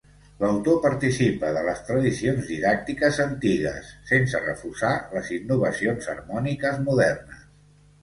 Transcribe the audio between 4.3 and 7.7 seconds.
refusar les innovacions harmòniques modernes.